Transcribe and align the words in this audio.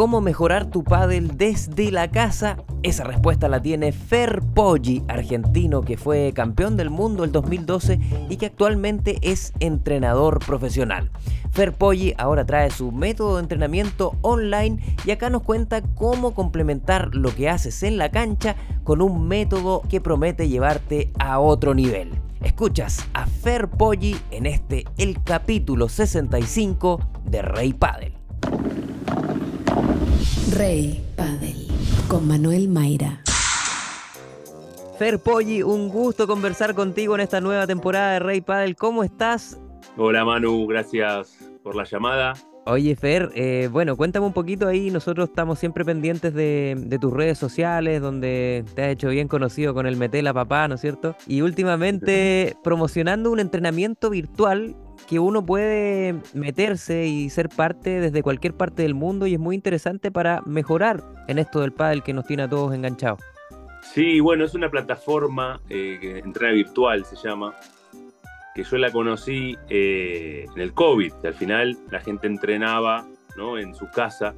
cómo 0.00 0.22
mejorar 0.22 0.70
tu 0.70 0.82
pádel 0.82 1.36
desde 1.36 1.90
la 1.90 2.10
casa? 2.10 2.56
Esa 2.82 3.04
respuesta 3.04 3.50
la 3.50 3.60
tiene 3.60 3.92
Fer 3.92 4.40
Poggi, 4.40 5.02
argentino 5.08 5.82
que 5.82 5.98
fue 5.98 6.32
campeón 6.34 6.78
del 6.78 6.88
mundo 6.88 7.22
el 7.22 7.32
2012 7.32 8.00
y 8.30 8.38
que 8.38 8.46
actualmente 8.46 9.18
es 9.20 9.52
entrenador 9.60 10.38
profesional. 10.38 11.10
Fer 11.50 11.74
Poggi 11.74 12.14
ahora 12.16 12.46
trae 12.46 12.70
su 12.70 12.92
método 12.92 13.36
de 13.36 13.42
entrenamiento 13.42 14.16
online 14.22 14.96
y 15.04 15.10
acá 15.10 15.28
nos 15.28 15.42
cuenta 15.42 15.82
cómo 15.82 16.32
complementar 16.32 17.14
lo 17.14 17.34
que 17.34 17.50
haces 17.50 17.82
en 17.82 17.98
la 17.98 18.10
cancha 18.10 18.56
con 18.84 19.02
un 19.02 19.28
método 19.28 19.82
que 19.90 20.00
promete 20.00 20.48
llevarte 20.48 21.12
a 21.18 21.40
otro 21.40 21.74
nivel. 21.74 22.12
Escuchas 22.42 23.06
a 23.12 23.26
Fer 23.26 23.68
Poggi 23.68 24.16
en 24.30 24.46
este 24.46 24.86
el 24.96 25.22
capítulo 25.22 25.90
65 25.90 27.00
de 27.26 27.42
Rey 27.42 27.74
Padel. 27.74 28.19
Rey 30.52 31.04
Padel 31.16 31.66
con 32.08 32.26
Manuel 32.26 32.68
Mayra. 32.68 33.22
Fer 34.98 35.18
Poggi, 35.18 35.62
un 35.62 35.88
gusto 35.88 36.26
conversar 36.26 36.74
contigo 36.74 37.14
en 37.14 37.22
esta 37.22 37.40
nueva 37.40 37.66
temporada 37.66 38.12
de 38.12 38.18
Rey 38.18 38.40
Padel. 38.40 38.76
¿Cómo 38.76 39.02
estás? 39.02 39.58
Hola 39.96 40.24
Manu, 40.24 40.66
gracias 40.66 41.36
por 41.62 41.74
la 41.74 41.84
llamada. 41.84 42.34
Oye 42.66 42.94
Fer, 42.94 43.30
eh, 43.34 43.68
bueno, 43.72 43.96
cuéntame 43.96 44.26
un 44.26 44.34
poquito 44.34 44.68
ahí, 44.68 44.90
nosotros 44.90 45.30
estamos 45.30 45.58
siempre 45.58 45.82
pendientes 45.84 46.34
de, 46.34 46.98
tus 47.00 47.12
redes 47.12 47.38
sociales, 47.38 48.02
donde 48.02 48.64
te 48.74 48.84
has 48.84 48.92
hecho 48.92 49.08
bien 49.08 49.28
conocido 49.28 49.72
con 49.72 49.86
el 49.86 49.96
Metela 49.96 50.34
Papá, 50.34 50.68
¿no 50.68 50.74
es 50.74 50.82
cierto? 50.82 51.16
Y 51.26 51.40
últimamente 51.40 52.56
promocionando 52.62 53.30
un 53.30 53.40
entrenamiento 53.40 54.10
virtual 54.10 54.76
que 55.08 55.18
uno 55.18 55.44
puede 55.44 56.16
meterse 56.34 57.06
y 57.06 57.30
ser 57.30 57.48
parte 57.48 57.98
desde 57.98 58.22
cualquier 58.22 58.54
parte 58.54 58.82
del 58.82 58.94
mundo 58.94 59.26
y 59.26 59.34
es 59.34 59.40
muy 59.40 59.56
interesante 59.56 60.12
para 60.12 60.42
mejorar 60.44 61.02
en 61.28 61.38
esto 61.38 61.60
del 61.60 61.72
pádel 61.72 62.02
que 62.02 62.12
nos 62.12 62.26
tiene 62.26 62.42
a 62.42 62.48
todos 62.48 62.74
enganchados. 62.74 63.20
Sí, 63.82 64.20
bueno, 64.20 64.44
es 64.44 64.54
una 64.54 64.70
plataforma 64.70 65.60
eh, 65.70 65.98
que 65.98 66.18
entrena 66.18 66.52
virtual, 66.52 67.06
se 67.06 67.16
llama, 67.16 67.54
que 68.54 68.64
yo 68.64 68.78
la 68.78 68.90
conocí 68.90 69.56
eh, 69.68 70.46
en 70.54 70.60
el 70.60 70.72
COVID, 70.74 71.12
que 71.14 71.28
al 71.28 71.34
final 71.34 71.78
la 71.90 72.00
gente 72.00 72.26
entrenaba 72.26 73.06
¿no? 73.36 73.58
en 73.58 73.74
su 73.74 73.88
casa. 73.90 74.34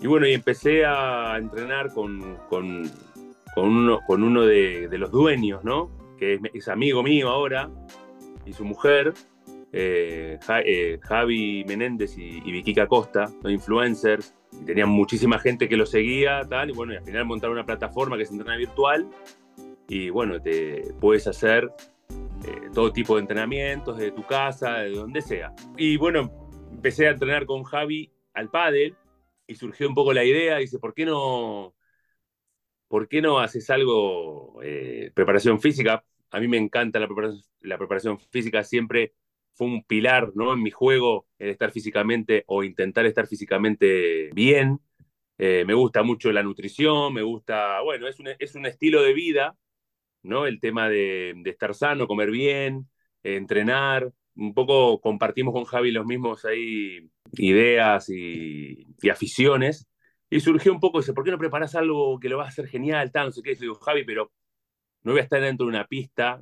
Y 0.00 0.06
bueno, 0.06 0.26
y 0.26 0.32
empecé 0.32 0.84
a 0.84 1.36
entrenar 1.38 1.92
con, 1.92 2.36
con, 2.48 2.90
uno, 3.56 4.00
con 4.06 4.22
uno 4.24 4.42
de, 4.42 4.88
los 4.90 5.12
dueños, 5.12 5.62
¿no? 5.62 5.90
que 6.18 6.40
es, 6.52 6.68
amigo 6.68 7.02
mío 7.02 7.28
ahora, 7.28 7.70
y 8.44 8.52
su 8.52 8.64
mujer, 8.64 9.14
eh, 9.72 10.40
eh, 10.64 10.98
Javi 11.02 11.64
Menéndez 11.64 12.18
y, 12.18 12.40
Vicky 12.40 12.74
Costa, 12.88 13.30
los 13.42 13.52
influencers. 13.52 14.34
tenían 14.66 14.88
muchísima 14.88 15.38
gente 15.38 15.68
que 15.68 15.76
lo 15.76 15.86
seguía, 15.86 16.40
tal, 16.48 16.70
y 16.70 16.72
bueno, 16.72 16.94
y 16.94 16.96
al 16.96 17.04
final 17.04 17.24
montaron 17.24 17.56
una 17.56 17.66
plataforma 17.66 18.16
que 18.16 18.24
es 18.24 18.30
entrena 18.32 18.56
virtual, 18.56 19.08
y 19.88 20.10
bueno, 20.10 20.40
te 20.40 20.92
puedes 21.00 21.28
hacer 21.28 21.70
eh, 22.44 22.70
todo 22.74 22.92
tipo 22.92 23.14
de 23.14 23.22
entrenamientos, 23.22 23.98
de 23.98 24.10
tu 24.10 24.24
casa, 24.24 24.78
de 24.78 24.90
donde 24.90 25.22
sea. 25.22 25.52
Y 25.76 25.96
bueno, 25.96 26.30
empecé 26.70 27.06
a 27.06 27.10
entrenar 27.10 27.46
con 27.46 27.62
Javi 27.62 28.10
al 28.34 28.50
pádel 28.50 28.96
y 29.46 29.54
surgió 29.54 29.88
un 29.88 29.94
poco 29.94 30.12
la 30.12 30.24
idea, 30.24 30.58
dice, 30.58 30.78
¿por 30.78 30.94
qué 30.94 31.04
no, 31.04 31.74
por 32.88 33.08
qué 33.08 33.22
no 33.22 33.38
haces 33.38 33.70
algo, 33.70 34.60
eh, 34.62 35.12
preparación 35.14 35.60
física? 35.60 36.04
A 36.30 36.40
mí 36.40 36.48
me 36.48 36.56
encanta 36.56 36.98
la 36.98 37.06
preparación, 37.06 37.44
la 37.60 37.78
preparación 37.78 38.18
física, 38.18 38.64
siempre 38.64 39.14
fue 39.52 39.66
un 39.66 39.84
pilar 39.84 40.32
¿no? 40.34 40.52
en 40.52 40.62
mi 40.62 40.70
juego, 40.70 41.26
el 41.38 41.50
estar 41.50 41.70
físicamente 41.70 42.44
o 42.46 42.64
intentar 42.64 43.06
estar 43.06 43.26
físicamente 43.26 44.30
bien. 44.32 44.80
Eh, 45.38 45.64
me 45.66 45.74
gusta 45.74 46.02
mucho 46.02 46.32
la 46.32 46.42
nutrición, 46.42 47.12
me 47.14 47.22
gusta, 47.22 47.80
bueno, 47.82 48.08
es 48.08 48.18
un, 48.20 48.28
es 48.38 48.54
un 48.54 48.66
estilo 48.66 49.02
de 49.02 49.12
vida 49.12 49.56
¿no? 50.22 50.46
El 50.46 50.60
tema 50.60 50.88
de, 50.88 51.34
estar 51.44 51.74
sano, 51.74 52.06
comer 52.06 52.30
bien, 52.30 52.88
entrenar. 53.22 54.12
Un 54.34 54.54
poco 54.54 55.00
compartimos 55.00 55.52
con 55.52 55.64
Javi 55.64 55.92
los 55.92 56.06
mismos 56.06 56.44
ahí 56.44 57.10
ideas 57.32 58.08
y, 58.08 58.86
aficiones. 59.10 59.88
Y 60.30 60.40
surgió 60.40 60.72
un 60.72 60.80
poco 60.80 61.00
ese, 61.00 61.12
¿por 61.12 61.24
qué 61.24 61.30
no 61.30 61.38
preparas 61.38 61.74
algo 61.74 62.18
que 62.18 62.28
lo 62.28 62.38
vas 62.38 62.46
a 62.46 62.48
hacer 62.50 62.68
genial? 62.68 63.12
Tal, 63.12 63.26
no 63.26 63.32
sé 63.32 63.42
qué. 63.42 63.54
digo, 63.54 63.74
Javi, 63.74 64.04
pero 64.04 64.32
no 65.02 65.12
voy 65.12 65.20
a 65.20 65.24
estar 65.24 65.40
dentro 65.40 65.66
de 65.66 65.70
una 65.70 65.86
pista, 65.86 66.40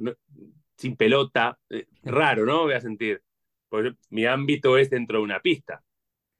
sin 0.76 0.96
pelota. 0.96 1.58
Eh, 1.70 1.86
raro, 2.04 2.46
¿no? 2.46 2.62
Voy 2.64 2.74
a 2.74 2.80
sentir. 2.80 3.22
Porque 3.68 3.94
mi 4.10 4.26
ámbito 4.26 4.78
es 4.78 4.90
dentro 4.90 5.18
de 5.18 5.24
una 5.24 5.40
pista. 5.40 5.82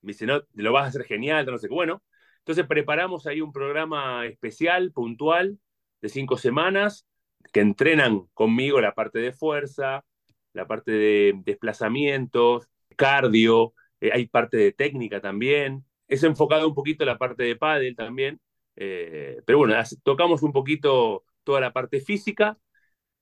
Me 0.03 0.13
dice, 0.13 0.27
no, 0.27 0.43
lo 0.55 0.73
vas 0.73 0.85
a 0.85 0.89
hacer 0.89 1.05
genial, 1.05 1.47
no 1.47 1.59
sé 1.59 1.69
qué. 1.69 1.75
Bueno, 1.75 2.03
entonces 2.39 2.67
preparamos 2.67 3.27
ahí 3.27 3.41
un 3.41 3.53
programa 3.53 4.27
especial, 4.27 4.93
puntual, 4.93 5.59
de 6.01 6.09
cinco 6.09 6.39
semanas, 6.39 7.07
que 7.53 7.61
entrenan 7.61 8.27
conmigo 8.35 8.81
la 8.81 8.95
parte 8.95 9.19
de 9.19 9.33
fuerza, 9.33 10.05
la 10.53 10.67
parte 10.67 10.93
de 10.93 11.35
desplazamientos, 11.45 12.69
cardio, 12.97 13.75
eh, 14.01 14.11
hay 14.13 14.27
parte 14.27 14.57
de 14.57 14.73
técnica 14.73 15.21
también. 15.21 15.85
Es 16.09 16.23
enfocado 16.25 16.69
un 16.69 16.75
poquito 16.75 17.05
la 17.05 17.19
parte 17.19 17.45
de 17.45 17.57
pádel 17.57 17.97
también, 17.97 18.41
eh, 18.77 19.41
pero 19.47 19.59
bueno, 19.59 19.75
tocamos 20.03 20.43
un 20.43 20.53
poquito 20.53 21.25
toda 21.45 21.61
la 21.61 21.73
parte 21.73 22.01
física 22.01 22.59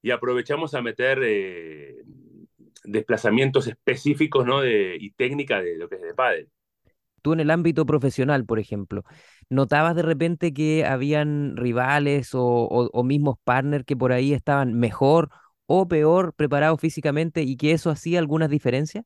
y 0.02 0.10
aprovechamos 0.10 0.74
a 0.74 0.82
meter 0.82 1.20
eh, 1.22 1.96
desplazamientos 2.84 3.66
específicos 3.66 4.46
¿no? 4.46 4.60
de, 4.60 4.96
y 4.98 5.10
técnica 5.10 5.60
de 5.60 5.76
lo 5.76 5.88
que 5.88 5.96
es 5.96 6.02
de 6.02 6.14
pádel. 6.14 6.48
Tú 7.20 7.32
en 7.32 7.40
el 7.40 7.50
ámbito 7.50 7.84
profesional, 7.84 8.44
por 8.46 8.58
ejemplo, 8.58 9.02
¿notabas 9.50 9.94
de 9.96 10.02
repente 10.02 10.52
que 10.52 10.84
habían 10.84 11.56
rivales 11.56 12.30
o, 12.32 13.02
mismos 13.04 13.36
partners 13.44 13.84
que 13.84 13.96
por 13.96 14.12
ahí 14.12 14.32
estaban 14.32 14.74
mejor 14.74 15.30
o 15.66 15.88
peor 15.88 16.34
preparados 16.34 16.80
físicamente 16.80 17.42
y 17.42 17.56
que 17.56 17.72
eso 17.72 17.90
hacía 17.90 18.18
algunas 18.18 18.50
diferencias? 18.50 19.04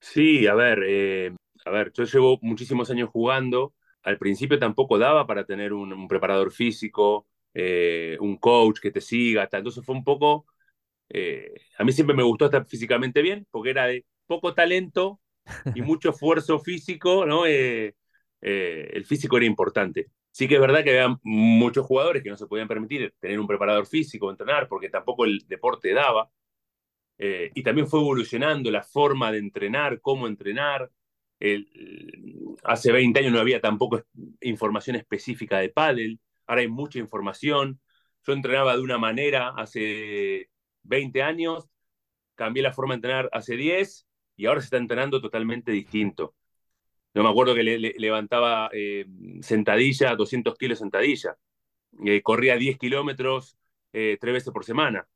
Sí, 0.00 0.46
a 0.46 0.54
ver, 0.54 0.80
eh, 0.86 1.32
a 1.64 1.70
ver, 1.70 1.92
yo 1.92 2.04
llevo 2.04 2.38
muchísimos 2.42 2.90
años 2.90 3.10
jugando. 3.10 3.74
Al 4.02 4.18
principio 4.18 4.58
tampoco 4.58 4.98
daba 4.98 5.26
para 5.26 5.44
tener 5.44 5.72
un, 5.72 6.08
preparador 6.08 6.52
físico, 6.52 7.26
eh, 7.54 8.16
un 8.20 8.38
coach 8.38 8.80
que 8.80 8.90
te 8.90 9.00
siga, 9.00 9.46
tal. 9.48 9.60
Entonces 9.60 9.84
fue 9.84 9.94
un 9.94 10.04
poco. 10.04 10.46
Eh, 11.08 11.54
a 11.78 11.84
mí 11.84 11.92
siempre 11.92 12.16
me 12.16 12.22
gustó 12.22 12.46
estar 12.46 12.66
físicamente 12.66 13.22
bien, 13.22 13.46
porque 13.50 13.70
era 13.70 13.86
de 13.86 14.06
poco 14.26 14.54
talento, 14.54 15.20
y 15.74 15.82
mucho 15.82 16.10
esfuerzo 16.10 16.58
físico, 16.60 17.26
¿no? 17.26 17.46
Eh, 17.46 17.94
eh, 18.40 18.90
el 18.92 19.04
físico 19.04 19.36
era 19.36 19.46
importante. 19.46 20.08
Sí 20.30 20.48
que 20.48 20.54
es 20.56 20.60
verdad 20.60 20.84
que 20.84 20.90
había 20.98 21.18
muchos 21.22 21.86
jugadores 21.86 22.22
que 22.22 22.30
no 22.30 22.36
se 22.36 22.46
podían 22.46 22.68
permitir 22.68 23.14
tener 23.20 23.40
un 23.40 23.46
preparador 23.46 23.86
físico, 23.86 24.30
entrenar, 24.30 24.68
porque 24.68 24.88
tampoco 24.88 25.24
el 25.24 25.44
deporte 25.48 25.92
daba. 25.92 26.30
Eh, 27.18 27.50
y 27.54 27.62
también 27.62 27.86
fue 27.88 28.00
evolucionando 28.00 28.70
la 28.70 28.82
forma 28.82 29.32
de 29.32 29.38
entrenar, 29.38 30.00
cómo 30.00 30.26
entrenar. 30.26 30.90
hace 32.64 32.92
20 32.92 33.20
años 33.20 33.32
no 33.32 33.40
había 33.40 33.60
tampoco 33.60 34.02
información 34.40 34.96
específica 34.96 35.58
de 35.58 35.70
pádel, 35.70 36.20
ahora 36.46 36.62
hay 36.62 36.68
mucha 36.68 36.98
información. 36.98 37.80
Yo 38.26 38.32
entrenaba 38.34 38.76
de 38.76 38.82
una 38.82 38.98
manera 38.98 39.50
hace 39.56 40.50
20 40.82 41.22
años, 41.22 41.68
cambié 42.34 42.62
la 42.62 42.72
forma 42.72 42.94
de 42.94 42.96
entrenar 42.96 43.30
hace 43.32 43.56
10 43.56 44.06
y 44.36 44.46
ahora 44.46 44.60
se 44.60 44.66
está 44.66 44.78
entrenando 44.78 45.20
totalmente 45.20 45.72
distinto. 45.72 46.34
Yo 47.14 47.22
me 47.22 47.28
acuerdo 47.28 47.54
que 47.54 47.62
le, 47.62 47.78
levantaba 47.98 48.70
eh, 48.72 49.06
sentadilla, 49.40 50.14
200 50.14 50.56
kilos 50.56 50.78
sentadilla, 50.78 51.36
eh, 52.04 52.22
corría 52.22 52.56
10 52.56 52.78
kilómetros 52.78 53.56
eh, 53.92 54.16
tres 54.20 54.34
veces 54.34 54.52
por 54.52 54.64
semana. 54.64 55.08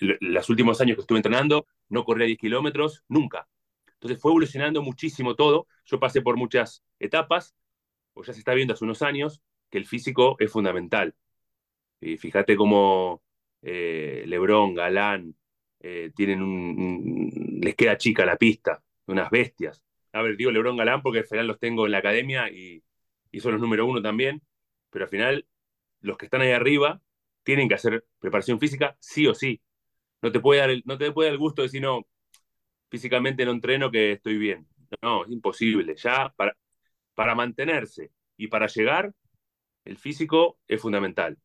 los 0.00 0.48
últimos 0.48 0.80
años 0.80 0.96
que 0.96 1.02
estuve 1.02 1.18
entrenando 1.18 1.66
no 1.88 2.04
corría 2.04 2.26
10 2.26 2.38
kilómetros 2.38 3.04
nunca. 3.08 3.48
Entonces 3.94 4.20
fue 4.20 4.30
evolucionando 4.30 4.82
muchísimo 4.82 5.34
todo. 5.34 5.66
Yo 5.84 5.98
pasé 6.00 6.22
por 6.22 6.36
muchas 6.36 6.84
etapas, 7.00 7.54
o 8.14 8.22
ya 8.22 8.32
se 8.32 8.38
está 8.40 8.54
viendo 8.54 8.74
hace 8.74 8.84
unos 8.84 9.02
años, 9.02 9.42
que 9.70 9.78
el 9.78 9.86
físico 9.86 10.36
es 10.38 10.50
fundamental. 10.52 11.14
Y 12.00 12.16
fíjate 12.16 12.56
cómo 12.56 13.22
Lebrón, 13.62 14.74
Galán, 14.74 15.34
eh, 15.80 16.10
tienen 16.14 17.30
les 17.60 17.74
queda 17.76 17.96
chica 17.96 18.26
la 18.26 18.36
pista, 18.36 18.82
unas 19.06 19.30
bestias. 19.30 19.82
A 20.12 20.22
ver, 20.22 20.36
digo 20.36 20.50
Lebron 20.50 20.76
Galán 20.76 21.02
porque 21.02 21.20
al 21.20 21.26
final 21.26 21.46
los 21.46 21.58
tengo 21.58 21.86
en 21.86 21.92
la 21.92 21.98
academia 21.98 22.50
y, 22.50 22.82
son 23.40 23.52
los 23.52 23.60
número 23.60 23.86
uno 23.86 24.02
también, 24.02 24.42
pero 24.90 25.04
al 25.04 25.10
final 25.10 25.46
los 26.00 26.16
que 26.18 26.26
están 26.26 26.40
ahí 26.40 26.52
arriba 26.52 27.00
tienen 27.44 27.68
que 27.68 27.74
hacer 27.74 28.04
preparación 28.18 28.58
física 28.58 28.96
sí 29.00 29.26
o 29.26 29.34
sí. 29.34 29.60
No 30.22 30.32
te 30.32 30.40
puede 30.40 30.60
dar 30.60 30.70
el, 30.70 30.82
no 30.86 30.98
te 30.98 31.12
puede 31.12 31.28
dar 31.28 31.34
el 31.34 31.38
gusto 31.38 31.62
de 31.62 31.68
decir, 31.68 31.82
no, 31.82 32.06
físicamente 32.90 33.44
no 33.44 33.52
entreno 33.52 33.90
que 33.90 34.12
estoy 34.12 34.38
bien. 34.38 34.66
No, 35.02 35.24
es 35.24 35.30
imposible. 35.30 35.94
Ya 35.96 36.32
para, 36.36 36.56
para 37.14 37.34
mantenerse 37.34 38.10
y 38.36 38.48
para 38.48 38.66
llegar, 38.66 39.12
el 39.84 39.98
físico 39.98 40.58
es 40.66 40.80
fundamental. 40.80 41.38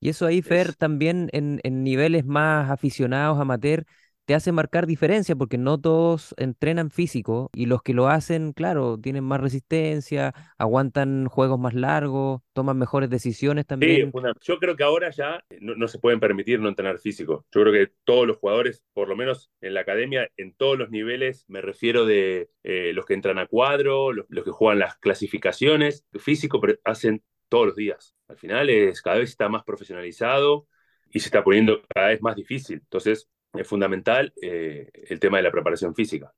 Y 0.00 0.10
eso 0.10 0.26
ahí, 0.26 0.42
Fer, 0.42 0.74
también 0.74 1.30
en, 1.32 1.60
niveles 1.82 2.26
más 2.26 2.70
aficionados, 2.70 3.40
amateur, 3.40 3.86
te 4.24 4.34
hace 4.34 4.52
marcar 4.52 4.86
diferencia 4.86 5.36
porque 5.36 5.58
no 5.58 5.78
todos 5.78 6.34
entrenan 6.38 6.90
físico 6.90 7.50
y 7.54 7.66
los 7.66 7.82
que 7.82 7.94
lo 7.94 8.08
hacen, 8.08 8.52
claro, 8.52 8.98
tienen 8.98 9.24
más 9.24 9.40
resistencia, 9.40 10.34
aguantan 10.56 11.26
juegos 11.26 11.58
más 11.58 11.74
largos, 11.74 12.40
toman 12.52 12.78
mejores 12.78 13.10
decisiones 13.10 13.66
también. 13.66 14.12
Sí, 14.12 14.20
yo 14.42 14.58
creo 14.58 14.76
que 14.76 14.84
ahora 14.84 15.10
ya 15.10 15.44
no, 15.60 15.88
se 15.88 15.98
pueden 15.98 16.20
permitir 16.20 16.60
no 16.60 16.68
entrenar 16.68 16.98
físico. 16.98 17.46
Yo 17.52 17.62
creo 17.62 17.72
que 17.72 17.92
todos 18.04 18.26
los 18.26 18.38
jugadores, 18.38 18.82
por 18.92 19.08
lo 19.08 19.16
menos 19.16 19.50
en 19.60 19.74
la 19.74 19.80
academia, 19.80 20.28
en 20.36 20.54
todos 20.54 20.78
los 20.78 20.90
niveles, 20.90 21.44
me 21.48 21.60
refiero 21.60 22.06
de 22.06 22.48
eh, 22.62 22.92
los 22.94 23.04
que 23.04 23.14
entran 23.14 23.38
a 23.38 23.46
cuadro, 23.46 24.12
los, 24.12 24.26
los 24.28 24.44
que 24.44 24.50
juegan 24.50 24.78
las 24.78 24.96
clasificaciones, 24.96 26.06
físico, 26.18 26.60
pero 26.60 26.78
hacen 26.84 27.22
todos 27.48 27.66
los 27.66 27.76
días. 27.76 28.16
Al 28.28 28.38
final 28.38 28.70
es 28.70 29.02
cada 29.02 29.18
vez 29.18 29.30
está 29.30 29.48
más 29.48 29.64
profesionalizado 29.64 30.66
y 31.10 31.20
se 31.20 31.26
está 31.26 31.44
poniendo 31.44 31.82
cada 31.94 32.08
vez 32.08 32.22
más 32.22 32.34
difícil. 32.34 32.80
Entonces, 32.82 33.28
es 33.54 33.66
fundamental 33.66 34.32
eh, 34.40 34.90
el 35.08 35.20
tema 35.20 35.38
de 35.38 35.44
la 35.44 35.52
preparación 35.52 35.94
física. 35.94 36.32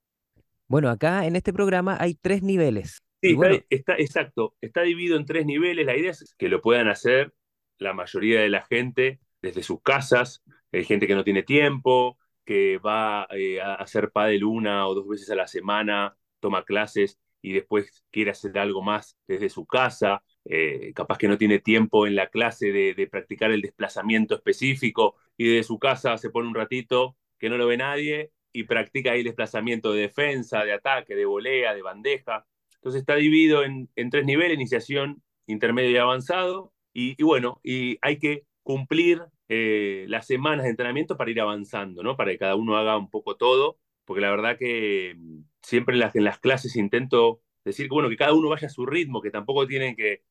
Bueno, 0.69 0.91
acá 0.91 1.27
en 1.27 1.37
este 1.37 1.53
programa 1.53 1.97
hay 2.01 2.15
tres 2.15 2.43
niveles. 2.43 3.03
Sí, 3.23 3.37
está, 3.71 3.95
exacto. 3.95 4.55
Está 4.61 4.83
dividido 4.83 5.17
en 5.17 5.25
tres 5.25 5.47
niveles. 5.47 5.87
La 5.87 5.97
idea 5.97 6.11
es 6.11 6.35
que 6.37 6.49
lo 6.49 6.61
puedan 6.61 6.89
hacer 6.89 7.33
la 7.79 7.93
mayoría 7.93 8.41
de 8.41 8.49
la 8.49 8.63
gente 8.63 9.21
desde 9.43 9.63
sus 9.63 9.81
casas. 9.83 10.43
Hay 10.73 10.85
gente 10.85 11.07
que 11.07 11.15
no 11.15 11.25
tiene 11.25 11.43
tiempo, 11.43 12.19
que 12.45 12.79
va 12.79 13.27
eh, 13.31 13.61
a 13.61 13.75
hacer 13.75 14.11
pádel 14.11 14.45
una 14.45 14.87
o 14.87 14.95
dos 14.95 15.09
veces 15.09 15.31
a 15.31 15.35
la 15.35 15.47
semana, 15.47 16.17
toma 16.41 16.65
clases 16.65 17.19
y 17.43 17.53
después 17.53 18.05
quiere 18.11 18.33
hacer 18.33 18.59
algo 18.59 18.83
más 18.83 19.17
desde 19.27 19.49
su 19.49 19.67
casa. 19.67 20.23
Eh, 20.45 20.93
capaz 20.95 21.19
que 21.19 21.29
no 21.29 21.39
tiene 21.39 21.59
tiempo 21.59 22.07
en 22.07 22.17
la 22.17 22.29
clase 22.29 22.73
de, 22.73 23.09
practicar 23.11 23.51
el 23.51 23.63
desplazamiento 23.63 24.35
específico 24.35 25.17
y 25.37 25.55
de 25.55 25.63
su 25.63 25.79
casa 25.79 26.17
se 26.19 26.31
pone 26.31 26.49
un 26.49 26.55
ratito 26.55 27.17
que 27.39 27.49
no 27.49 27.57
lo 27.57 27.67
ve 27.67 27.77
nadie 27.77 28.33
y 28.53 28.65
practica 28.65 29.13
ahí 29.13 29.19
el 29.19 29.27
desplazamiento 29.27 29.93
de 29.93 30.03
defensa, 30.03 30.65
de 30.65 30.73
ataque, 30.73 31.15
de 31.15 31.27
volea, 31.27 31.75
de 31.75 31.83
bandeja. 31.83 32.47
Entonces 32.77 33.01
está 33.01 33.17
dividido 33.17 33.63
en, 33.65 33.91
tres 34.11 34.25
niveles, 34.25 34.55
iniciación, 34.55 35.23
intermedio 35.47 35.91
y 35.91 35.97
avanzado. 35.99 36.73
Y, 36.95 37.23
bueno, 37.23 37.61
y 37.63 37.99
hay 38.01 38.19
que 38.19 38.45
cumplir 38.63 39.23
eh, 39.49 40.07
las 40.09 40.27
semanas 40.27 40.65
de 40.65 40.71
entrenamiento 40.71 41.19
para 41.19 41.31
ir 41.31 41.41
avanzando, 41.41 42.03
¿no? 42.03 42.17
Para 42.17 42.31
que 42.31 42.39
cada 42.39 42.57
uno 42.57 42.79
haga 42.79 42.97
un 42.97 43.11
poco 43.11 43.37
todo, 43.37 43.79
porque 44.07 44.23
la 44.23 44.31
verdad 44.31 44.57
que 44.57 45.15
mm, 45.19 45.41
siempre 45.61 45.95
en 45.95 46.25
las, 46.25 46.39
clases 46.39 46.77
intento 46.77 47.43
decir 47.65 47.89
bueno, 47.89 48.09
que 48.09 48.17
cada 48.17 48.33
uno 48.33 48.49
vaya 48.49 48.69
a 48.69 48.71
su 48.71 48.87
ritmo, 48.87 49.21
que 49.21 49.31
tampoco 49.31 49.67
tienen 49.67 49.95
que, 49.95 50.23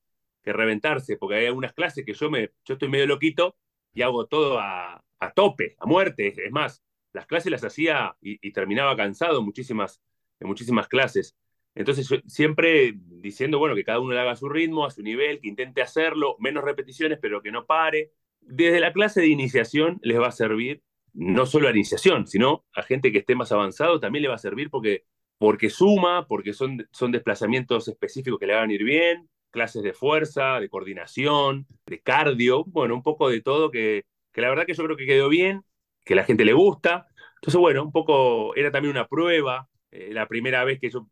que 0.42 0.54
reventarse, 0.54 1.18
porque 1.18 1.36
hay 1.36 1.46
algunas 1.46 1.74
clases 1.74 2.04
que 2.06 2.14
yo, 2.14 2.32
me, 2.32 2.50
yo 2.66 2.74
estoy 2.74 2.90
medio 2.90 3.06
loquito 3.06 3.56
y 3.96 4.04
hago 4.04 4.28
todo 4.28 4.60
a, 4.60 5.04
a 5.20 5.32
tope, 5.32 5.76
a 5.80 5.88
muerte. 5.88 6.34
Es 6.38 6.52
más, 6.52 6.84
las 7.14 7.26
clases 7.26 7.52
las 7.52 7.64
hacía 7.64 8.16
y, 8.22 8.52
terminaba 8.52 8.96
cansado 8.96 9.42
muchísimas, 9.42 10.02
en 10.40 10.48
muchísimas 10.48 10.88
clases. 10.88 11.36
Entonces, 11.74 12.08
siempre 12.28 12.94
diciendo, 12.96 13.58
bueno, 13.58 13.76
que 13.76 13.84
cada 13.84 14.00
uno 14.00 14.14
le 14.14 14.20
haga 14.20 14.32
a 14.32 14.36
su 14.36 14.48
ritmo, 14.48 14.86
a 14.86 14.92
su 14.92 15.02
nivel, 15.02 15.40
que 15.40 15.48
intente 15.48 15.82
hacerlo, 15.82 16.36
menos 16.40 16.64
repeticiones, 16.64 17.18
pero 17.22 17.42
que 17.42 17.52
no 17.52 17.66
pare. 17.66 18.12
Desde 18.42 18.80
la 18.80 18.94
clase 18.94 19.22
de 19.22 19.28
iniciación 19.28 20.00
les 20.04 20.20
va 20.20 20.28
a 20.28 20.32
servir, 20.32 20.84
no 21.14 21.46
solo 21.46 21.68
a 21.68 21.72
iniciación, 21.72 22.28
sino 22.28 22.66
a 22.74 22.84
gente 22.84 23.12
que 23.12 23.20
esté 23.20 23.36
más 23.36 23.52
avanzado, 23.52 24.00
también 24.00 24.24
le 24.24 24.30
va 24.30 24.36
a 24.36 24.38
servir 24.38 24.70
porque, 24.70 25.06
porque 25.38 25.70
suma, 25.70 26.28
porque 26.28 26.54
son, 26.54 26.88
son 26.92 27.12
desplazamientos 27.12 27.88
específicos 27.88 28.40
que 28.40 28.48
le 28.48 28.54
a 28.56 28.72
ir 28.72 28.84
bien, 28.84 29.30
clases 29.56 29.82
de 29.82 29.94
fuerza, 29.94 30.60
de 30.60 30.70
coordinación, 30.70 31.66
de 31.88 32.02
cardio, 32.02 32.66
bueno, 32.66 32.94
un 32.94 33.02
poco 33.02 33.30
de 33.30 33.42
todo 33.42 33.72
que, 33.72 34.04
que 34.32 34.42
la 34.42 34.50
verdad 34.50 34.66
que 34.66 34.76
yo 34.76 34.84
creo 34.84 34.98
que 34.98 35.08
quedó 35.08 35.30
bien, 35.30 35.64
que 36.04 36.14
la 36.14 36.26
gente 36.26 36.46
le 36.46 36.54
gusta. 36.54 37.08
Entonces, 37.36 37.60
bueno, 37.60 37.84
un 37.84 37.92
poco 37.92 38.56
era 38.56 38.72
también 38.72 38.92
una 38.92 39.08
prueba, 39.08 39.68
eh, 39.92 40.12
la 40.14 40.28
primera 40.28 40.64
vez 40.66 40.80
que 40.80 40.90
yo 40.90 41.08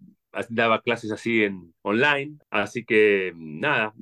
daba 0.50 0.81
clases 0.81 1.12
así 1.12 1.44
en 1.44 1.74
online, 1.84 2.38
así 2.50 2.84
que 2.84 3.34
nada, 3.36 3.94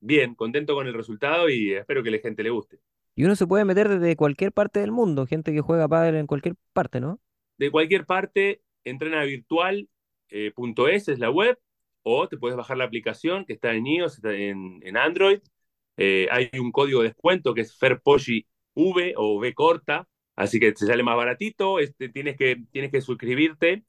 bien, 0.00 0.34
contento 0.34 0.74
con 0.74 0.86
el 0.86 0.94
resultado 0.94 1.48
y 1.50 1.74
espero 1.74 2.02
que 2.02 2.10
la 2.10 2.18
gente 2.18 2.42
le 2.42 2.50
guste. 2.50 2.78
Y 3.14 3.24
uno 3.24 3.36
se 3.36 3.46
puede 3.46 3.64
meter 3.66 3.88
desde 3.88 4.16
cualquier 4.16 4.52
parte 4.52 4.80
del 4.80 4.92
mundo, 4.92 5.26
gente 5.26 5.52
que 5.52 5.60
juega 5.60 5.88
pádel 5.88 6.16
en 6.16 6.26
cualquier 6.26 6.54
parte, 6.72 7.00
¿no? 7.00 7.20
De 7.58 7.70
cualquier 7.70 8.06
parte, 8.06 8.62
entrenavirtual.es 8.84 9.88
eh, 10.30 11.12
es 11.12 11.18
la 11.18 11.30
web, 11.30 11.58
o 12.02 12.28
te 12.28 12.36
puedes 12.36 12.56
bajar 12.56 12.76
la 12.76 12.84
aplicación 12.84 13.44
que 13.44 13.54
está 13.54 13.72
en 13.74 13.86
iOS, 13.86 14.16
está 14.16 14.32
en, 14.34 14.96
Android. 14.96 15.40
Eh, 15.96 16.28
hay 16.30 16.50
un 16.58 16.72
código 16.72 17.02
de 17.02 17.08
descuento 17.08 17.54
que 17.54 17.62
es 17.62 17.76
FERPOGI 17.76 18.46
V 18.74 19.14
o 19.16 19.38
V 19.38 19.54
corta, 19.54 20.08
así 20.36 20.58
que 20.60 20.72
te 20.72 20.86
sale 20.86 21.02
más 21.02 21.16
baratito. 21.16 21.78
Este, 21.78 22.08
tienes, 22.08 22.36
que, 22.36 22.56
tienes 22.72 22.90
que 22.90 23.00
suscribirte. 23.00 23.84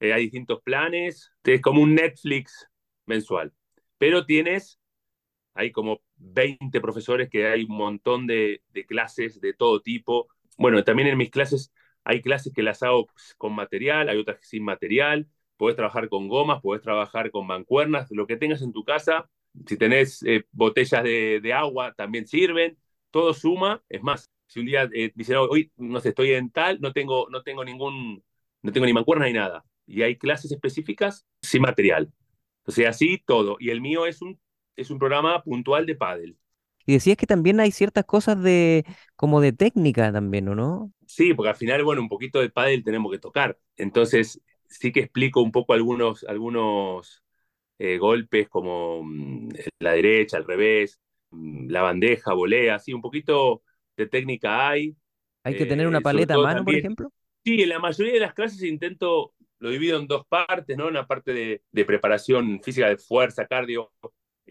Eh, 0.00 0.12
hay 0.12 0.24
distintos 0.24 0.62
planes. 0.62 1.32
Es 1.44 1.60
como 1.60 1.82
un 1.82 1.94
Netflix 1.94 2.68
mensual. 3.06 3.52
Pero 3.98 4.26
tienes, 4.26 4.78
hay 5.54 5.72
como 5.72 6.02
20 6.16 6.80
profesores 6.80 7.28
que 7.30 7.46
hay 7.48 7.64
un 7.64 7.76
montón 7.76 8.26
de, 8.26 8.62
de 8.70 8.86
clases 8.86 9.40
de 9.40 9.54
todo 9.54 9.80
tipo. 9.80 10.28
Bueno, 10.58 10.84
también 10.84 11.08
en 11.08 11.18
mis 11.18 11.30
clases 11.30 11.72
hay 12.04 12.22
clases 12.22 12.52
que 12.54 12.62
las 12.62 12.82
hago 12.82 13.08
con 13.38 13.54
material, 13.54 14.08
hay 14.08 14.18
otras 14.18 14.38
sin 14.42 14.64
material 14.64 15.28
podés 15.58 15.76
trabajar 15.76 16.08
con 16.08 16.28
gomas, 16.28 16.62
podés 16.62 16.82
trabajar 16.82 17.30
con 17.30 17.46
mancuernas, 17.46 18.10
lo 18.10 18.26
que 18.26 18.36
tengas 18.36 18.62
en 18.62 18.72
tu 18.72 18.84
casa. 18.84 19.28
Si 19.66 19.76
tenés 19.76 20.22
eh, 20.22 20.44
botellas 20.52 21.02
de, 21.02 21.52
agua, 21.52 21.92
también 21.94 22.26
sirven. 22.26 22.78
Todo 23.10 23.34
suma. 23.34 23.82
Es 23.88 24.02
más, 24.02 24.30
si 24.46 24.60
un 24.60 24.66
día 24.66 24.88
eh, 24.94 25.12
dicen, 25.14 25.36
hoy 25.36 25.70
no 25.76 26.00
sé, 26.00 26.10
estoy 26.10 26.32
en 26.32 26.50
tal, 26.50 26.80
no 26.80 26.92
tengo, 26.92 27.28
no 27.30 27.42
tengo 27.42 27.64
ningún, 27.64 28.22
no 28.62 28.72
tengo 28.72 28.86
ni 28.86 28.92
mancuernas 28.92 29.28
ni 29.28 29.34
nada. 29.34 29.64
Y 29.86 30.02
hay 30.02 30.16
clases 30.16 30.52
específicas 30.52 31.26
sin 31.42 31.62
material. 31.62 32.12
O 32.64 32.70
sea, 32.70 32.90
así 32.90 33.22
todo. 33.26 33.56
Y 33.58 33.70
el 33.70 33.80
mío 33.80 34.06
es 34.06 34.22
un, 34.22 34.38
es 34.76 34.90
un 34.90 34.98
programa 34.98 35.42
puntual 35.42 35.86
de 35.86 35.96
pádel. 35.96 36.38
Y 36.86 36.92
decías 36.92 37.18
que 37.18 37.26
también 37.26 37.60
hay 37.60 37.70
ciertas 37.70 38.04
cosas 38.04 38.42
de 38.42 38.86
como 39.16 39.40
de 39.40 39.52
técnica 39.52 40.10
también, 40.12 40.48
¿o 40.48 40.54
no? 40.54 40.92
Sí, 41.06 41.34
porque 41.34 41.50
al 41.50 41.56
final, 41.56 41.84
bueno, 41.84 42.00
un 42.00 42.08
poquito 42.08 42.40
de 42.40 42.48
pádel 42.48 42.84
tenemos 42.84 43.10
que 43.12 43.18
tocar. 43.18 43.58
Entonces, 43.76 44.40
sí 44.68 44.92
que 44.92 45.00
explico 45.00 45.40
un 45.40 45.52
poco 45.52 45.72
algunos, 45.72 46.24
algunos 46.24 47.22
eh, 47.78 47.98
golpes 47.98 48.48
como 48.48 49.02
mm, 49.02 49.48
la 49.80 49.92
derecha, 49.92 50.36
al 50.36 50.44
revés, 50.44 51.00
mm, 51.30 51.68
la 51.70 51.82
bandeja, 51.82 52.34
volea, 52.34 52.76
así 52.76 52.92
un 52.92 53.02
poquito 53.02 53.62
de 53.96 54.06
técnica 54.06 54.68
hay. 54.68 54.96
¿Hay 55.44 55.56
que 55.56 55.66
tener 55.66 55.86
una 55.86 55.98
eh, 55.98 56.02
paleta 56.02 56.34
a 56.34 56.38
mano, 56.38 56.64
por 56.64 56.74
ejemplo? 56.74 57.12
Sí, 57.44 57.62
en 57.62 57.68
la 57.70 57.78
mayoría 57.78 58.14
de 58.14 58.20
las 58.20 58.34
clases 58.34 58.62
intento, 58.62 59.32
lo 59.58 59.70
divido 59.70 59.98
en 59.98 60.06
dos 60.06 60.26
partes, 60.28 60.76
¿no? 60.76 60.88
Una 60.88 61.06
parte 61.06 61.32
de, 61.72 61.84
preparación 61.84 62.60
física, 62.62 62.88
de 62.88 62.98
fuerza, 62.98 63.46
cardio, 63.46 63.92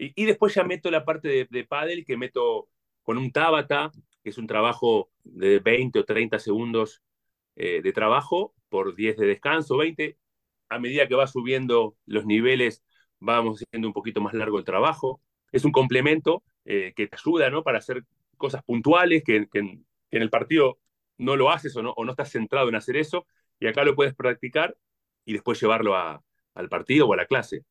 y, 0.00 0.26
después 0.26 0.54
ya 0.54 0.62
meto 0.62 0.92
la 0.92 1.04
parte 1.04 1.26
de, 1.28 1.48
de 1.50 1.64
pádel 1.64 2.04
que 2.04 2.16
meto 2.16 2.68
con 3.02 3.18
un 3.18 3.32
tabata, 3.32 3.90
que 4.22 4.30
es 4.30 4.38
un 4.38 4.46
trabajo 4.46 5.10
de 5.24 5.58
20 5.58 5.98
o 5.98 6.04
30 6.04 6.38
segundos 6.38 7.02
eh, 7.56 7.82
de 7.82 7.92
trabajo 7.92 8.54
por 8.68 8.94
10 8.94 9.16
de 9.16 9.26
descanso, 9.26 9.76
20. 9.76 10.16
A 10.68 10.78
medida 10.78 11.08
que 11.08 11.14
va 11.14 11.26
subiendo 11.26 11.96
los 12.06 12.26
niveles, 12.26 12.82
vamos 13.20 13.62
haciendo 13.62 13.88
un 13.88 13.94
poquito 13.94 14.20
más 14.20 14.34
largo 14.34 14.58
el 14.58 14.64
trabajo. 14.64 15.20
Es 15.52 15.64
un 15.64 15.72
complemento 15.72 16.42
eh, 16.64 16.92
que 16.94 17.06
te 17.06 17.16
ayuda 17.16 17.50
¿no? 17.50 17.62
para 17.62 17.78
hacer 17.78 18.04
cosas 18.36 18.62
puntuales 18.64 19.22
que, 19.24 19.48
en 19.52 19.84
el 20.10 20.30
partido 20.30 20.78
no 21.16 21.36
lo 21.36 21.50
haces 21.50 21.76
o 21.76 21.82
no, 21.82 21.92
o 21.96 22.04
no 22.04 22.12
estás 22.12 22.30
centrado 22.30 22.68
en 22.68 22.76
hacer 22.76 22.96
eso, 22.96 23.26
y 23.58 23.66
acá 23.66 23.84
lo 23.84 23.94
puedes 23.96 24.14
practicar 24.14 24.76
y 25.24 25.32
después 25.32 25.60
llevarlo 25.60 25.96
al 25.96 26.68
partido 26.68 27.06
o 27.06 27.12
a 27.12 27.16
la 27.16 27.26
clase. 27.26 27.64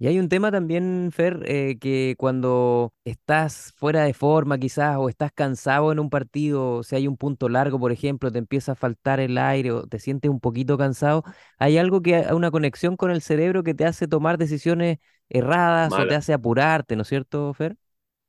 Y 0.00 0.06
hay 0.06 0.20
un 0.20 0.28
tema 0.28 0.52
también, 0.52 1.10
Fer, 1.12 1.42
eh, 1.44 1.76
que 1.80 2.14
cuando 2.16 2.94
estás 3.04 3.72
fuera 3.76 4.04
de 4.04 4.14
forma 4.14 4.56
quizás 4.56 4.96
o 4.96 5.08
estás 5.08 5.32
cansado 5.32 5.90
en 5.90 5.98
un 5.98 6.08
partido, 6.08 6.84
si 6.84 6.94
hay 6.94 7.08
un 7.08 7.16
punto 7.16 7.48
largo, 7.48 7.80
por 7.80 7.90
ejemplo, 7.90 8.30
te 8.30 8.38
empieza 8.38 8.72
a 8.72 8.74
faltar 8.76 9.18
el 9.18 9.36
aire 9.36 9.72
o 9.72 9.88
te 9.88 9.98
sientes 9.98 10.30
un 10.30 10.38
poquito 10.38 10.78
cansado, 10.78 11.24
hay 11.58 11.78
algo 11.78 12.00
que, 12.00 12.26
una 12.32 12.52
conexión 12.52 12.96
con 12.96 13.10
el 13.10 13.22
cerebro 13.22 13.64
que 13.64 13.74
te 13.74 13.86
hace 13.86 14.06
tomar 14.06 14.38
decisiones 14.38 14.98
erradas 15.28 15.92
o 15.92 16.06
te 16.06 16.14
hace 16.14 16.32
apurarte, 16.32 16.94
¿no 16.94 17.02
es 17.02 17.08
cierto, 17.08 17.52
Fer? 17.52 17.76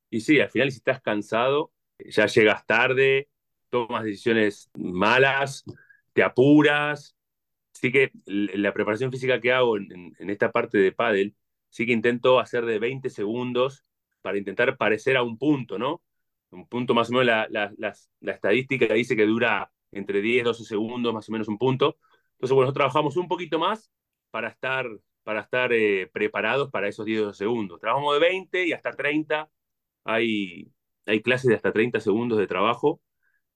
Y 0.09 0.21
sí, 0.21 0.39
al 0.39 0.49
final 0.49 0.71
si 0.71 0.77
estás 0.77 1.01
cansado, 1.01 1.71
ya 1.99 2.25
llegas 2.25 2.65
tarde, 2.65 3.29
tomas 3.69 4.03
decisiones 4.03 4.71
malas, 4.73 5.63
te 6.13 6.23
apuras. 6.23 7.15
Así 7.75 7.91
que 7.91 8.11
la 8.25 8.73
preparación 8.73 9.11
física 9.11 9.39
que 9.39 9.53
hago 9.53 9.77
en, 9.77 10.15
en 10.17 10.29
esta 10.31 10.51
parte 10.51 10.79
de 10.79 10.91
pádel 10.91 11.35
sí 11.69 11.85
que 11.85 11.93
intento 11.93 12.39
hacer 12.39 12.65
de 12.65 12.79
20 12.79 13.09
segundos 13.09 13.85
para 14.21 14.37
intentar 14.37 14.77
parecer 14.77 15.17
a 15.17 15.23
un 15.23 15.37
punto, 15.37 15.79
¿no? 15.79 16.01
Un 16.51 16.67
punto 16.67 16.93
más 16.93 17.09
o 17.09 17.13
menos, 17.13 17.25
la, 17.27 17.47
la, 17.49 18.33
estadística 18.33 18.93
dice 18.93 19.15
que 19.15 19.25
dura 19.25 19.71
entre 19.91 20.21
10 20.21 20.41
y 20.41 20.43
12 20.43 20.63
segundos, 20.65 21.13
más 21.13 21.29
o 21.29 21.31
menos 21.31 21.47
un 21.47 21.57
punto. 21.57 21.97
Entonces, 22.33 22.53
bueno, 22.55 22.67
nosotros 22.67 22.73
trabajamos 22.75 23.17
un 23.17 23.27
poquito 23.27 23.59
más 23.59 23.91
para 24.31 24.49
estar, 24.49 24.87
para 25.23 25.41
estar 25.41 25.73
eh, 25.73 26.09
preparados 26.11 26.71
para 26.71 26.87
esos 26.87 27.05
10 27.05 27.21
o 27.21 27.25
12 27.25 27.37
segundos. 27.37 27.79
Trabajamos 27.79 28.13
de 28.15 28.19
20 28.19 28.67
y 28.67 28.73
hasta 28.73 28.91
30. 28.91 29.49
Hay, 30.05 30.71
hay 31.05 31.21
clases 31.21 31.49
de 31.49 31.55
hasta 31.55 31.71
30 31.71 31.99
segundos 31.99 32.37
de 32.39 32.47
trabajo 32.47 33.01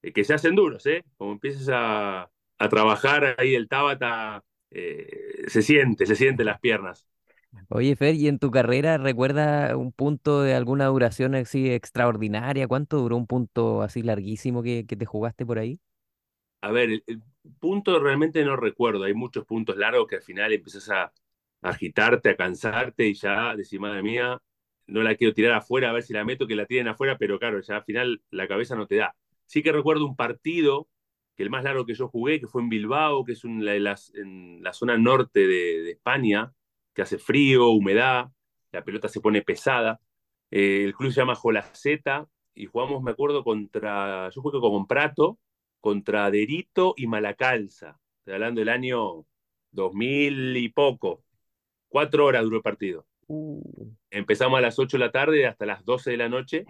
eh, 0.02 0.12
que 0.12 0.24
se 0.24 0.34
hacen 0.34 0.54
duros, 0.54 0.86
¿eh? 0.86 1.04
Como 1.16 1.32
empieces 1.32 1.68
a, 1.72 2.30
a 2.58 2.68
trabajar 2.68 3.36
ahí 3.38 3.54
el 3.54 3.68
Tabata, 3.68 4.44
eh, 4.70 5.44
se 5.48 5.62
siente, 5.62 6.06
se 6.06 6.16
siente 6.16 6.44
las 6.44 6.60
piernas. 6.60 7.08
Oye, 7.68 7.96
Fer, 7.96 8.14
¿y 8.14 8.28
en 8.28 8.38
tu 8.38 8.50
carrera 8.50 8.98
recuerda 8.98 9.76
un 9.76 9.92
punto 9.92 10.42
de 10.42 10.54
alguna 10.54 10.86
duración 10.86 11.34
así 11.34 11.70
extraordinaria? 11.70 12.68
¿Cuánto 12.68 12.98
duró 12.98 13.16
un 13.16 13.26
punto 13.26 13.82
así 13.82 14.02
larguísimo 14.02 14.62
que, 14.62 14.86
que 14.86 14.96
te 14.96 15.06
jugaste 15.06 15.44
por 15.44 15.58
ahí? 15.58 15.80
A 16.60 16.70
ver, 16.70 16.90
el, 17.06 17.22
punto 17.58 17.98
realmente 18.00 18.44
no 18.44 18.56
recuerdo. 18.56 19.04
Hay 19.04 19.14
muchos 19.14 19.44
puntos 19.44 19.76
largos 19.76 20.06
que 20.08 20.16
al 20.16 20.22
final 20.22 20.52
empiezas 20.52 20.90
a, 20.90 21.12
agitarte, 21.62 22.30
a 22.30 22.36
cansarte 22.36 23.06
y 23.06 23.14
ya 23.14 23.54
decís, 23.56 23.80
madre 23.80 24.02
mía, 24.02 24.40
no 24.86 25.02
la 25.02 25.14
quiero 25.14 25.32
tirar 25.34 25.52
afuera 25.54 25.90
a 25.90 25.92
ver 25.92 26.02
si 26.02 26.12
la 26.12 26.24
meto, 26.24 26.46
que 26.46 26.56
la 26.56 26.66
tiren 26.66 26.88
afuera, 26.88 27.16
pero 27.18 27.38
claro, 27.38 27.60
ya 27.60 27.76
al 27.76 27.84
final 27.84 28.22
la 28.30 28.46
cabeza 28.48 28.76
no 28.76 28.86
te 28.86 28.96
da. 28.96 29.14
Sí 29.46 29.62
que 29.62 29.72
recuerdo 29.72 30.06
un 30.06 30.16
partido, 30.16 30.88
que 31.36 31.42
el 31.42 31.50
más 31.50 31.64
largo 31.64 31.86
que 31.86 31.94
yo 31.94 32.08
jugué, 32.08 32.40
que 32.40 32.46
fue 32.46 32.62
en 32.62 32.68
Bilbao, 32.68 33.24
que 33.24 33.32
es 33.32 33.44
un, 33.44 33.64
la, 33.64 33.74
en 34.14 34.62
la 34.62 34.72
zona 34.72 34.98
norte 34.98 35.46
de, 35.46 35.90
España, 35.90 36.52
que 36.94 37.02
hace 37.02 37.18
frío, 37.18 37.68
humedad, 37.70 38.28
la 38.72 38.84
pelota 38.84 39.08
se 39.08 39.20
pone 39.20 39.42
pesada. 39.42 40.00
Eh, 40.50 40.84
el 40.84 40.94
club 40.94 41.12
se 41.12 41.20
llama 41.20 41.34
Jolaceta 41.34 42.28
y 42.54 42.66
jugamos, 42.66 43.02
me 43.02 43.10
acuerdo, 43.10 43.44
contra, 43.44 44.30
yo 44.30 44.42
jugué 44.42 44.60
con 44.60 44.86
Prato, 44.86 45.38
contra 45.80 46.30
Derito 46.30 46.94
y 46.96 47.06
Malacalza, 47.06 47.98
estoy 48.18 48.34
hablando 48.34 48.60
del 48.60 48.70
año 48.70 49.26
2000 49.72 50.56
y 50.56 50.68
poco. 50.70 51.22
Cuatro 51.88 52.26
horas 52.26 52.44
duró 52.44 52.56
el 52.56 52.62
partido. 52.62 53.06
Uh. 53.26 53.62
Empezamos 54.10 54.58
a 54.58 54.62
las 54.62 54.78
8 54.78 54.96
de 54.96 55.04
la 55.04 55.12
tarde 55.12 55.46
hasta 55.46 55.66
las 55.66 55.84
12 55.84 56.12
de 56.12 56.16
la 56.16 56.28
noche. 56.28 56.64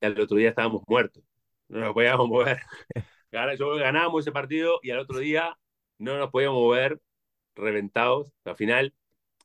Y 0.00 0.06
al 0.06 0.20
otro 0.20 0.36
día 0.36 0.50
estábamos 0.50 0.82
muertos. 0.86 1.24
No 1.68 1.80
nos 1.80 1.92
podíamos 1.92 2.28
mover. 2.28 2.60
Yo 3.58 3.74
ganábamos 3.76 4.24
ese 4.24 4.32
partido 4.32 4.78
y 4.82 4.90
al 4.90 5.00
otro 5.00 5.18
día 5.18 5.58
no 5.98 6.16
nos 6.18 6.30
podíamos 6.30 6.60
mover 6.60 7.00
reventados. 7.54 8.32
Al 8.44 8.56
final, 8.56 8.94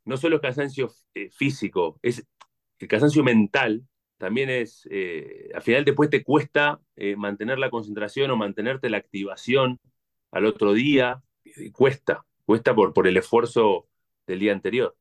no 0.05 0.17
solo 0.17 0.41
cansancio 0.41 0.91
eh, 1.13 1.29
físico, 1.31 1.99
es 2.01 2.25
el 2.79 2.87
cansancio 2.87 3.23
mental 3.23 3.85
también 4.23 4.49
es, 4.49 4.87
eh, 4.89 5.49
al 5.53 5.61
final 5.61 5.83
después 5.83 6.09
te 6.09 6.23
cuesta 6.23 6.79
eh, 6.95 7.17
mantener 7.17 7.59
la 7.59 7.69
concentración 7.69 8.31
o 8.31 8.37
mantenerte 8.37 8.89
la 8.89 8.95
activación 8.95 9.81
al 10.31 10.45
otro 10.45 10.71
día. 10.71 11.21
cuesta, 11.73 12.25
cuesta 12.45 12.73
por, 12.73 12.93
por 12.93 13.05
el 13.05 13.17
esfuerzo 13.17 13.89
del 14.25 14.39
día 14.39 14.53
anterior. 14.53 14.95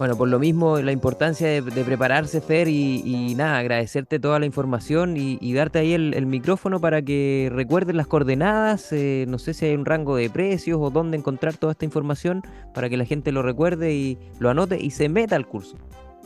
Bueno, 0.00 0.16
por 0.16 0.28
lo 0.28 0.38
mismo, 0.38 0.78
la 0.78 0.92
importancia 0.92 1.46
de, 1.46 1.84
prepararse, 1.84 2.40
Fer, 2.40 2.68
y, 2.68 3.34
nada, 3.34 3.58
agradecerte 3.58 4.18
toda 4.18 4.38
la 4.38 4.46
información 4.46 5.16
y, 5.16 5.52
darte 5.52 5.80
ahí 5.80 5.92
el, 5.92 6.24
micrófono 6.26 6.80
para 6.80 7.02
que 7.02 7.50
recuerden 7.52 7.98
las 7.98 8.06
coordenadas, 8.06 8.92
eh, 8.92 9.26
no 9.28 9.38
sé 9.38 9.52
si 9.52 9.66
hay 9.66 9.74
un 9.74 9.84
rango 9.84 10.16
de 10.16 10.30
precios 10.30 10.78
o 10.80 10.88
dónde 10.88 11.18
encontrar 11.18 11.56
toda 11.58 11.72
esta 11.72 11.84
información 11.84 12.42
para 12.72 12.88
que 12.88 12.96
la 12.96 13.04
gente 13.04 13.30
lo 13.30 13.42
recuerde 13.42 13.92
y 13.92 14.18
lo 14.38 14.48
anote 14.48 14.78
y 14.80 14.90
se 14.90 15.10
meta 15.10 15.36
al 15.36 15.46
curso. 15.46 15.76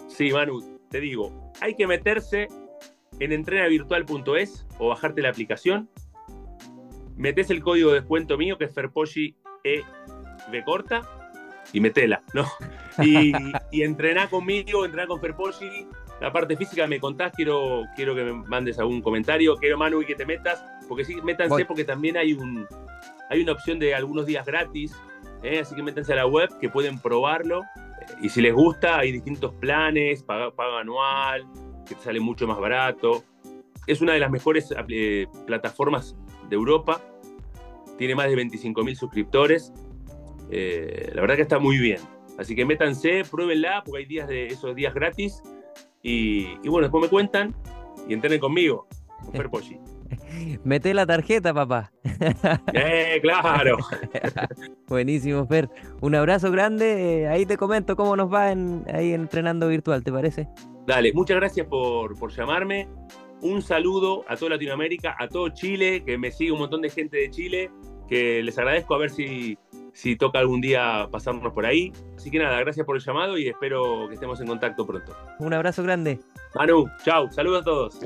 Sí, 0.06 0.30
Manu, 0.30 0.62
te 0.90 1.00
digo, 1.00 1.32
hay 1.60 1.74
que 1.74 1.88
meterse 1.88 2.46
en 3.18 3.32
entrenavirtual.es 3.32 4.66
o 4.78 4.88
bajarte 4.88 5.20
la 5.20 5.30
aplicación, 5.30 5.88
metes 7.16 7.50
el 7.50 7.60
código 7.60 7.90
de 7.90 8.00
descuento 8.00 8.38
mío 8.38 8.56
que 8.56 8.66
es 8.66 8.72
Ferposhi 8.72 9.34
E 9.64 9.82
corta 10.64 11.23
y 11.72 11.80
metela, 11.80 12.22
¿no? 12.32 12.46
Y, 13.02 13.32
y 13.72 13.82
entrená 13.82 14.28
conmigo, 14.28 14.84
entrená 14.84 15.08
con 15.08 15.20
Ferposhi. 15.20 15.88
La 16.20 16.32
parte 16.32 16.56
física 16.56 16.86
me 16.86 17.00
contás, 17.00 17.32
quiero, 17.34 17.82
quiero 17.96 18.14
que 18.14 18.22
me 18.22 18.32
mandes 18.32 18.78
algún 18.78 19.02
comentario, 19.02 19.56
quiero 19.56 19.76
Manu 19.76 20.00
y 20.00 20.06
que 20.06 20.14
te 20.14 20.24
metas, 20.24 20.64
porque 20.88 21.04
sí, 21.04 21.16
métanse 21.22 21.64
porque 21.64 21.84
también 21.84 22.16
hay, 22.16 22.34
un, 22.34 22.66
hay 23.30 23.42
una 23.42 23.52
opción 23.52 23.80
de 23.80 23.96
algunos 23.96 24.26
días 24.26 24.46
gratis, 24.46 24.94
¿eh? 25.42 25.58
así 25.58 25.74
que 25.74 25.82
métanse 25.82 26.12
a 26.12 26.16
la 26.16 26.26
web 26.26 26.48
que 26.60 26.68
pueden 26.68 27.00
probarlo. 27.00 27.62
Y 28.22 28.28
si 28.28 28.40
les 28.40 28.54
gusta, 28.54 28.98
hay 28.98 29.10
distintos 29.10 29.52
planes, 29.54 30.22
paga, 30.22 30.52
paga 30.52 30.80
anual, 30.80 31.44
que 31.86 31.96
te 31.96 32.00
sale 32.00 32.20
mucho 32.20 32.46
más 32.46 32.60
barato. 32.60 33.24
Es 33.88 34.00
una 34.00 34.12
de 34.12 34.20
las 34.20 34.30
mejores 34.30 34.72
eh, 34.88 35.26
plataformas 35.46 36.16
de 36.48 36.54
Europa, 36.54 37.00
tiene 37.98 38.14
más 38.14 38.28
de 38.28 38.36
25.000 38.36 38.94
suscriptores 38.94 39.72
eh, 40.50 41.10
la 41.14 41.20
verdad 41.20 41.36
que 41.36 41.42
está 41.42 41.58
muy 41.58 41.78
bien. 41.78 41.98
Así 42.38 42.54
que 42.56 42.64
métanse, 42.64 43.22
pruébenla, 43.30 43.82
porque 43.84 44.02
hay 44.02 44.06
días 44.06 44.28
de 44.28 44.46
esos 44.46 44.74
días 44.74 44.94
gratis. 44.94 45.42
Y, 46.02 46.56
bueno, 46.68 46.82
después 46.82 47.02
me 47.02 47.08
cuentan 47.08 47.54
y 48.08 48.12
entrenen 48.12 48.40
conmigo, 48.40 48.86
con 49.24 49.32
Fer 49.32 49.50
Mete 50.64 50.92
la 50.92 51.06
tarjeta, 51.06 51.54
papá. 51.54 51.92
¡Eh, 52.74 53.18
claro! 53.22 53.78
Buenísimo, 54.88 55.46
Fer. 55.46 55.70
Un 56.00 56.14
abrazo 56.14 56.50
grande. 56.50 57.22
Eh, 57.22 57.28
ahí 57.28 57.46
te 57.46 57.56
comento 57.56 57.96
cómo 57.96 58.16
nos 58.16 58.32
va 58.32 58.52
en, 58.52 58.84
ahí 58.92 59.12
entrenando 59.12 59.68
virtual, 59.68 60.02
¿te 60.02 60.12
parece? 60.12 60.48
Dale, 60.86 61.12
muchas 61.14 61.36
gracias 61.36 61.66
por, 61.66 62.18
por 62.18 62.30
llamarme. 62.32 62.88
Un 63.40 63.62
saludo 63.62 64.24
a 64.28 64.36
toda 64.36 64.50
Latinoamérica, 64.50 65.16
a 65.18 65.28
todo 65.28 65.48
Chile, 65.50 66.02
que 66.04 66.18
me 66.18 66.30
sigue 66.30 66.52
un 66.52 66.58
montón 66.58 66.82
de 66.82 66.90
gente 66.90 67.16
de 67.16 67.30
Chile, 67.30 67.70
que 68.08 68.42
les 68.42 68.58
agradezco 68.58 68.94
a 68.94 68.98
ver 68.98 69.10
si 69.10 69.58
si 69.94 70.16
toca 70.16 70.40
algún 70.40 70.60
día 70.60 71.08
pasarnos 71.10 71.52
por 71.52 71.64
ahí. 71.64 71.92
Así 72.16 72.30
que 72.30 72.38
nada, 72.38 72.60
gracias 72.60 72.84
por 72.84 72.96
el 72.96 73.02
llamado 73.02 73.38
y 73.38 73.48
espero 73.48 74.08
que 74.08 74.14
estemos 74.14 74.40
en 74.40 74.48
contacto 74.48 74.86
pronto. 74.86 75.16
Un 75.38 75.54
abrazo 75.54 75.82
grande. 75.82 76.20
Manu, 76.54 76.86
chau, 77.04 77.30
saludos 77.32 77.62
a 77.62 77.64
todos. 77.64 78.00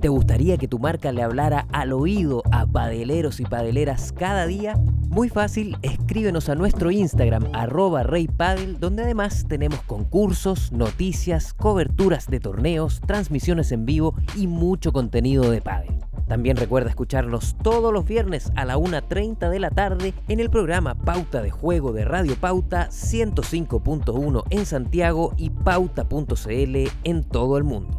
¿Te 0.00 0.08
gustaría 0.08 0.58
que 0.58 0.66
tu 0.66 0.80
marca 0.80 1.12
le 1.12 1.22
hablara 1.22 1.66
al 1.72 1.92
oído 1.92 2.42
a 2.50 2.66
padeleros 2.66 3.38
y 3.38 3.44
padeleras 3.44 4.12
cada 4.12 4.46
día? 4.46 4.74
Muy 5.08 5.28
fácil, 5.28 5.76
escríbenos 5.82 6.48
a 6.48 6.56
nuestro 6.56 6.90
Instagram, 6.90 7.50
arroba 7.52 8.02
reypadel, 8.02 8.80
donde 8.80 9.04
además 9.04 9.46
tenemos 9.48 9.80
concursos, 9.82 10.72
noticias, 10.72 11.54
coberturas 11.54 12.26
de 12.26 12.40
torneos, 12.40 13.00
transmisiones 13.06 13.70
en 13.70 13.86
vivo 13.86 14.16
y 14.34 14.48
mucho 14.48 14.92
contenido 14.92 15.48
de 15.50 15.60
padel. 15.60 16.01
También 16.26 16.56
recuerda 16.56 16.90
escucharnos 16.90 17.56
todos 17.62 17.92
los 17.92 18.04
viernes 18.04 18.52
a 18.56 18.64
la 18.64 18.76
1.30 18.76 19.50
de 19.50 19.58
la 19.60 19.70
tarde 19.70 20.14
en 20.28 20.40
el 20.40 20.50
programa 20.50 20.94
Pauta 20.94 21.42
de 21.42 21.50
Juego 21.50 21.92
de 21.92 22.04
Radio 22.04 22.36
Pauta 22.36 22.88
105.1 22.88 24.44
en 24.50 24.66
Santiago 24.66 25.34
y 25.36 25.50
pauta.cl 25.50 26.76
en 27.04 27.24
todo 27.24 27.58
el 27.58 27.64
mundo. 27.64 27.96